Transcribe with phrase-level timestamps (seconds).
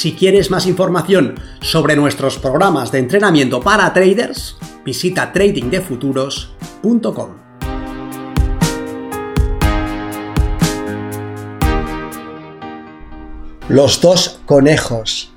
[0.00, 7.36] Si quieres más información sobre nuestros programas de entrenamiento para traders, visita tradingdefuturos.com.
[13.68, 15.34] Los dos conejos.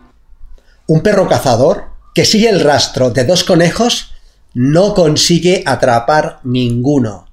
[0.87, 4.13] Un perro cazador que sigue el rastro de dos conejos
[4.53, 7.27] no consigue atrapar ninguno.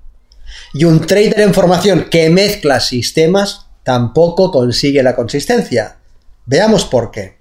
[0.74, 5.99] Y un trader en formación que mezcla sistemas tampoco consigue la consistencia.
[6.52, 7.36] Veamos por qué.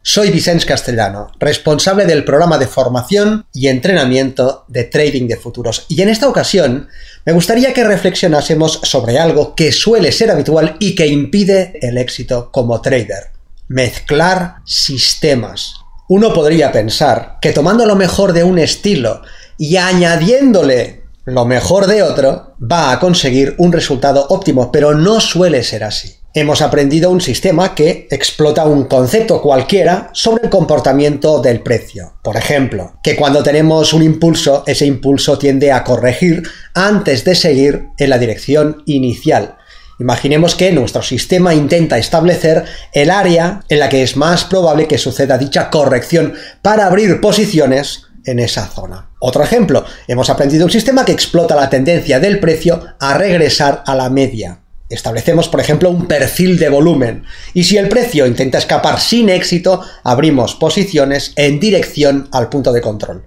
[0.00, 5.86] Soy Vicente Castellano, responsable del programa de formación y entrenamiento de trading de futuros.
[5.88, 6.86] Y en esta ocasión
[7.24, 12.52] me gustaría que reflexionásemos sobre algo que suele ser habitual y que impide el éxito
[12.52, 13.32] como trader.
[13.66, 15.74] Mezclar sistemas.
[16.06, 19.22] Uno podría pensar que tomando lo mejor de un estilo
[19.58, 25.64] y añadiéndole lo mejor de otro, va a conseguir un resultado óptimo, pero no suele
[25.64, 31.60] ser así hemos aprendido un sistema que explota un concepto cualquiera sobre el comportamiento del
[31.60, 32.14] precio.
[32.22, 36.42] Por ejemplo, que cuando tenemos un impulso, ese impulso tiende a corregir
[36.74, 39.58] antes de seguir en la dirección inicial.
[40.00, 44.98] Imaginemos que nuestro sistema intenta establecer el área en la que es más probable que
[44.98, 49.10] suceda dicha corrección para abrir posiciones en esa zona.
[49.20, 53.94] Otro ejemplo, hemos aprendido un sistema que explota la tendencia del precio a regresar a
[53.94, 54.63] la media.
[54.94, 59.82] Establecemos, por ejemplo, un perfil de volumen y si el precio intenta escapar sin éxito,
[60.04, 63.24] abrimos posiciones en dirección al punto de control.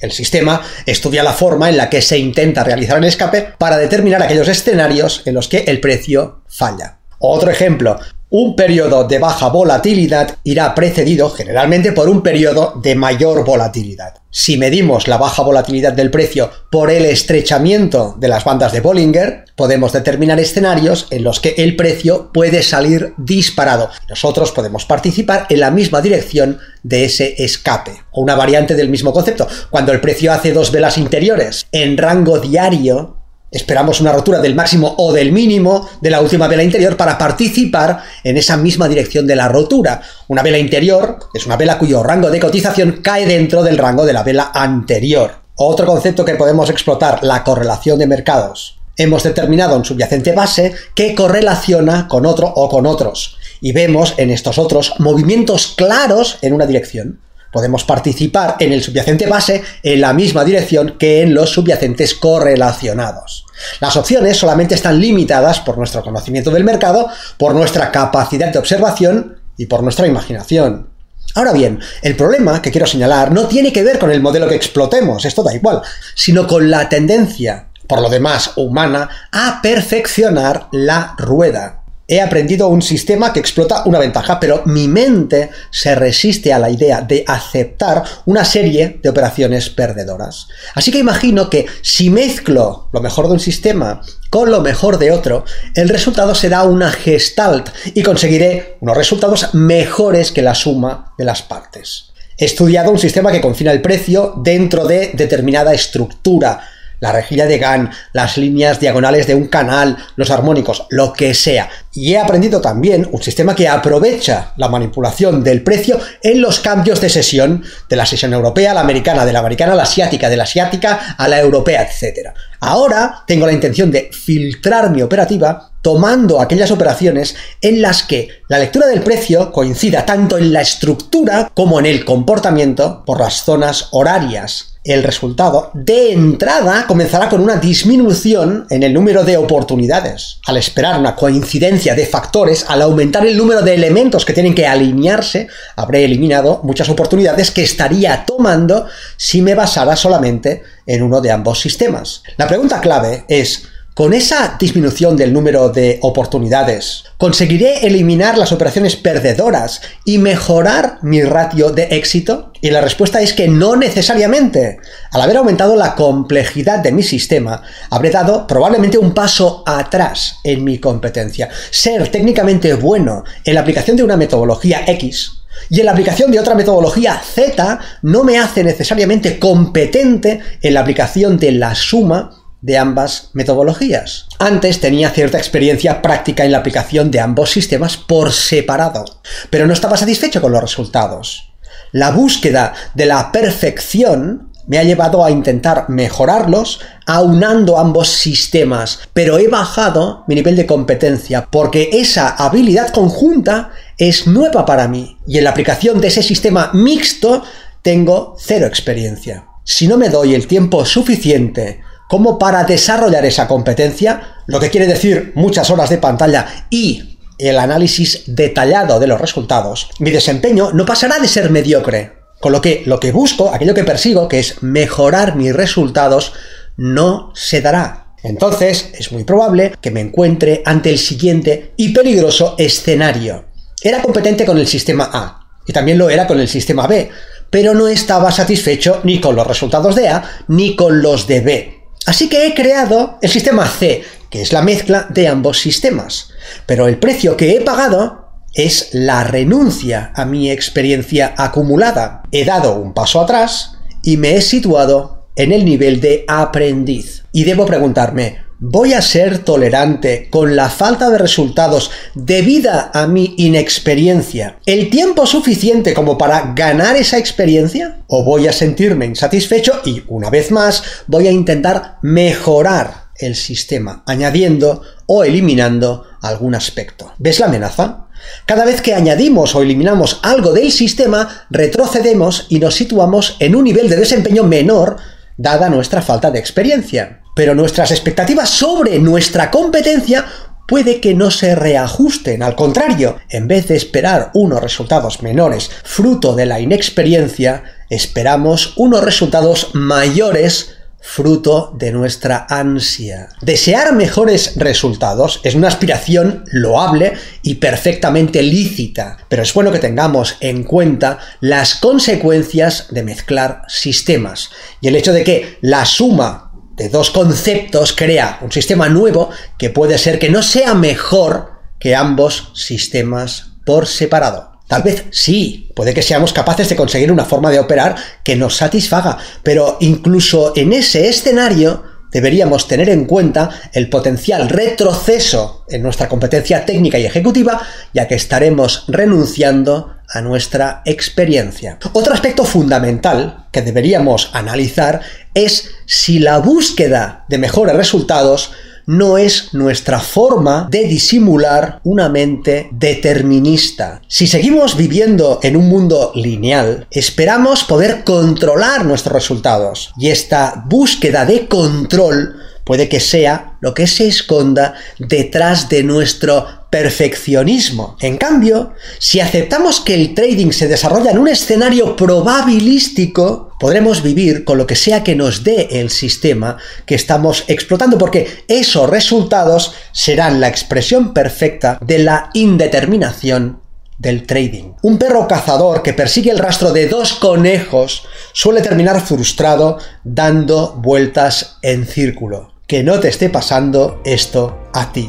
[0.00, 4.22] El sistema estudia la forma en la que se intenta realizar el escape para determinar
[4.22, 6.98] aquellos escenarios en los que el precio falla.
[7.20, 8.00] Otro ejemplo,
[8.36, 14.14] un periodo de baja volatilidad irá precedido generalmente por un periodo de mayor volatilidad.
[14.28, 19.44] Si medimos la baja volatilidad del precio por el estrechamiento de las bandas de Bollinger,
[19.54, 23.90] podemos determinar escenarios en los que el precio puede salir disparado.
[24.10, 29.12] Nosotros podemos participar en la misma dirección de ese escape, o una variante del mismo
[29.12, 29.46] concepto.
[29.70, 33.13] Cuando el precio hace dos velas interiores en rango diario,
[33.54, 38.02] Esperamos una rotura del máximo o del mínimo de la última vela interior para participar
[38.24, 40.02] en esa misma dirección de la rotura.
[40.26, 44.12] Una vela interior es una vela cuyo rango de cotización cae dentro del rango de
[44.12, 45.36] la vela anterior.
[45.54, 48.80] Otro concepto que podemos explotar, la correlación de mercados.
[48.96, 53.38] Hemos determinado un subyacente base que correlaciona con otro o con otros.
[53.60, 57.20] Y vemos en estos otros movimientos claros en una dirección
[57.54, 63.46] podemos participar en el subyacente base en la misma dirección que en los subyacentes correlacionados.
[63.78, 69.38] Las opciones solamente están limitadas por nuestro conocimiento del mercado, por nuestra capacidad de observación
[69.56, 70.88] y por nuestra imaginación.
[71.36, 74.56] Ahora bien, el problema que quiero señalar no tiene que ver con el modelo que
[74.56, 75.80] explotemos, esto da igual,
[76.16, 81.83] sino con la tendencia, por lo demás humana, a perfeccionar la rueda.
[82.06, 86.68] He aprendido un sistema que explota una ventaja, pero mi mente se resiste a la
[86.68, 90.48] idea de aceptar una serie de operaciones perdedoras.
[90.74, 95.12] Así que imagino que si mezclo lo mejor de un sistema con lo mejor de
[95.12, 95.44] otro,
[95.74, 101.40] el resultado será una gestalt y conseguiré unos resultados mejores que la suma de las
[101.40, 102.12] partes.
[102.36, 106.60] He estudiado un sistema que confina el precio dentro de determinada estructura,
[107.04, 111.68] la rejilla de GAN, las líneas diagonales de un canal, los armónicos, lo que sea.
[111.92, 117.02] Y he aprendido también un sistema que aprovecha la manipulación del precio en los cambios
[117.02, 120.30] de sesión de la sesión europea a la americana, de la americana a la asiática,
[120.30, 122.30] de la asiática a la europea, etc.
[122.60, 128.58] Ahora tengo la intención de filtrar mi operativa tomando aquellas operaciones en las que la
[128.58, 133.88] lectura del precio coincida tanto en la estructura como en el comportamiento por las zonas
[133.90, 140.38] horarias el resultado de entrada comenzará con una disminución en el número de oportunidades.
[140.46, 144.66] Al esperar una coincidencia de factores, al aumentar el número de elementos que tienen que
[144.66, 148.86] alinearse, habré eliminado muchas oportunidades que estaría tomando
[149.16, 152.22] si me basara solamente en uno de ambos sistemas.
[152.36, 158.96] La pregunta clave es, con esa disminución del número de oportunidades, ¿conseguiré eliminar las operaciones
[158.96, 162.50] perdedoras y mejorar mi ratio de éxito?
[162.60, 164.78] Y la respuesta es que no necesariamente.
[165.12, 170.64] Al haber aumentado la complejidad de mi sistema, habré dado probablemente un paso atrás en
[170.64, 171.48] mi competencia.
[171.70, 176.40] Ser técnicamente bueno en la aplicación de una metodología X Y en la aplicación de
[176.40, 182.78] otra metodología Z no me hace necesariamente competente en la aplicación de la suma de
[182.78, 184.26] ambas metodologías.
[184.38, 189.04] Antes tenía cierta experiencia práctica en la aplicación de ambos sistemas por separado,
[189.50, 191.52] pero no estaba satisfecho con los resultados.
[191.92, 199.36] La búsqueda de la perfección me ha llevado a intentar mejorarlos aunando ambos sistemas, pero
[199.36, 205.36] he bajado mi nivel de competencia porque esa habilidad conjunta es nueva para mí y
[205.36, 207.42] en la aplicación de ese sistema mixto
[207.82, 209.48] tengo cero experiencia.
[209.64, 214.86] Si no me doy el tiempo suficiente como para desarrollar esa competencia, lo que quiere
[214.86, 220.86] decir muchas horas de pantalla y el análisis detallado de los resultados, mi desempeño no
[220.86, 222.24] pasará de ser mediocre.
[222.40, 226.34] Con lo que lo que busco, aquello que persigo, que es mejorar mis resultados,
[226.76, 228.14] no se dará.
[228.22, 233.46] Entonces es muy probable que me encuentre ante el siguiente y peligroso escenario.
[233.82, 237.10] Era competente con el sistema A y también lo era con el sistema B,
[237.50, 241.83] pero no estaba satisfecho ni con los resultados de A ni con los de B.
[242.06, 246.30] Así que he creado el sistema C, que es la mezcla de ambos sistemas.
[246.66, 252.22] Pero el precio que he pagado es la renuncia a mi experiencia acumulada.
[252.30, 257.24] He dado un paso atrás y me he situado en el nivel de aprendiz.
[257.32, 263.34] Y debo preguntarme, ¿voy a ser tolerante con la falta de resultados debida a mi
[263.36, 267.98] inexperiencia el tiempo suficiente como para ganar esa experiencia?
[268.06, 274.02] ¿O voy a sentirme insatisfecho y, una vez más, voy a intentar mejorar el sistema,
[274.06, 277.12] añadiendo o eliminando algún aspecto?
[277.18, 278.06] ¿Ves la amenaza?
[278.46, 283.64] Cada vez que añadimos o eliminamos algo del sistema, retrocedemos y nos situamos en un
[283.64, 284.96] nivel de desempeño menor
[285.36, 287.23] dada nuestra falta de experiencia.
[287.34, 290.26] Pero nuestras expectativas sobre nuestra competencia
[290.66, 296.34] puede que no se reajusten, al contrario, en vez de esperar unos resultados menores fruto
[296.34, 300.76] de la inexperiencia, esperamos unos resultados mayores
[301.06, 303.28] fruto de nuestra ansia.
[303.42, 310.36] Desear mejores resultados es una aspiración loable y perfectamente lícita, pero es bueno que tengamos
[310.40, 316.88] en cuenta las consecuencias de mezclar sistemas y el hecho de que la suma de
[316.88, 322.50] dos conceptos crea un sistema nuevo que puede ser que no sea mejor que ambos
[322.54, 324.52] sistemas por separado.
[324.66, 328.56] Tal vez sí, puede que seamos capaces de conseguir una forma de operar que nos
[328.56, 336.08] satisfaga, pero incluso en ese escenario deberíamos tener en cuenta el potencial retroceso en nuestra
[336.08, 337.60] competencia técnica y ejecutiva,
[337.92, 341.78] ya que estaremos renunciando a nuestra experiencia.
[341.92, 345.00] Otro aspecto fundamental que deberíamos analizar
[345.34, 348.52] es si la búsqueda de mejores resultados
[348.86, 354.02] no es nuestra forma de disimular una mente determinista.
[354.08, 361.24] Si seguimos viviendo en un mundo lineal, esperamos poder controlar nuestros resultados y esta búsqueda
[361.24, 367.96] de control puede que sea lo que se esconda detrás de nuestro perfeccionismo.
[368.00, 374.44] En cambio, si aceptamos que el trading se desarrolla en un escenario probabilístico, podremos vivir
[374.44, 379.72] con lo que sea que nos dé el sistema que estamos explotando, porque esos resultados
[379.92, 383.60] serán la expresión perfecta de la indeterminación
[383.96, 384.72] del trading.
[384.82, 388.02] Un perro cazador que persigue el rastro de dos conejos
[388.32, 395.08] suele terminar frustrado dando vueltas en círculo que no te esté pasando esto a ti.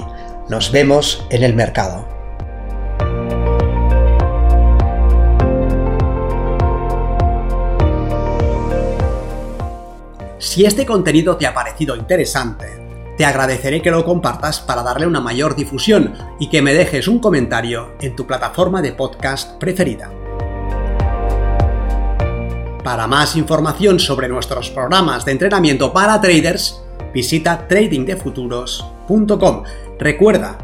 [0.49, 2.07] Nos vemos en el mercado.
[10.37, 12.67] Si este contenido te ha parecido interesante,
[13.17, 17.17] te agradeceré que lo compartas para darle una mayor difusión y que me dejes un
[17.17, 20.11] comentario en tu plataforma de podcast preferida.
[22.83, 26.84] Para más información sobre nuestros programas de entrenamiento para traders,
[27.15, 29.63] visita tradingdefuturos.com.
[29.97, 30.57] Recuerda,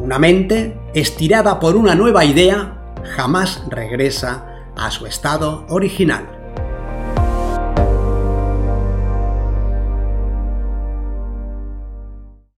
[0.00, 6.31] una mente estirada por una nueva idea jamás regresa a su estado original.